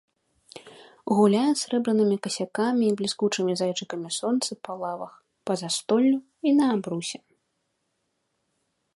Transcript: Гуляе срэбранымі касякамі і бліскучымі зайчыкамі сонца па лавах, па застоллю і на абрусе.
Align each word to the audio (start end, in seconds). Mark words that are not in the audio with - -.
Гуляе 1.17 1.49
срэбранымі 1.63 2.15
касякамі 2.27 2.83
і 2.87 2.95
бліскучымі 3.01 3.53
зайчыкамі 3.61 4.09
сонца 4.19 4.51
па 4.67 4.71
лавах, 4.81 5.11
па 5.49 5.53
застоллю 5.63 6.17
і 6.49 6.55
на 6.61 6.65
абрусе. 6.77 7.19